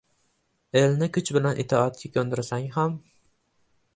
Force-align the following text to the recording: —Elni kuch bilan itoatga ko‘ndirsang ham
—Elni 0.79 1.09
kuch 1.17 1.29
bilan 1.35 1.61
itoatga 1.65 2.11
ko‘ndirsang 2.17 2.65
ham 2.79 2.95